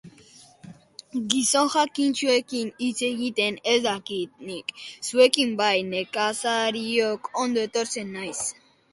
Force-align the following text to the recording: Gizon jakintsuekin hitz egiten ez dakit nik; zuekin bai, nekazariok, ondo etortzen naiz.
Gizon 1.33 1.67
jakintsuekin 1.73 2.71
hitz 2.85 3.03
egiten 3.07 3.59
ez 3.73 3.75
dakit 3.83 4.31
nik; 4.47 4.73
zuekin 5.09 5.53
bai, 5.59 5.75
nekazariok, 5.91 7.29
ondo 7.43 7.67
etortzen 7.69 8.11
naiz. 8.17 8.39